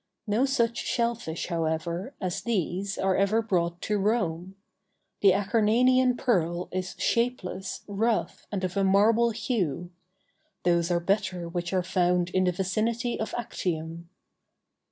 No 0.25 0.45
such 0.45 0.77
shell 0.79 1.13
fish, 1.13 1.45
however, 1.49 2.15
as 2.19 2.41
these 2.41 2.97
are 2.97 3.15
ever 3.15 3.39
brought 3.43 3.83
to 3.83 3.99
Rome. 3.99 4.55
The 5.21 5.29
Acarnanian 5.33 6.17
pearl 6.17 6.69
is 6.71 6.95
shapeless, 6.97 7.83
rough, 7.87 8.47
and 8.51 8.63
of 8.63 8.75
a 8.75 8.83
marble 8.83 9.29
hue; 9.29 9.91
those 10.63 10.89
are 10.89 10.99
better 10.99 11.47
which 11.47 11.71
are 11.71 11.83
found 11.83 12.31
in 12.31 12.45
the 12.45 12.51
vicinity 12.51 13.19
of 13.19 13.35
Actium. 13.37 14.09